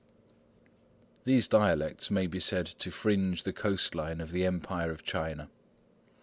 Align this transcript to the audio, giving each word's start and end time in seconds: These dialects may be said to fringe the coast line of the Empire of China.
These 1.25 1.47
dialects 1.47 2.09
may 2.09 2.25
be 2.25 2.39
said 2.39 2.65
to 2.65 2.89
fringe 2.89 3.43
the 3.43 3.53
coast 3.53 3.93
line 3.93 4.19
of 4.19 4.31
the 4.31 4.47
Empire 4.47 4.89
of 4.89 5.03
China. 5.03 5.47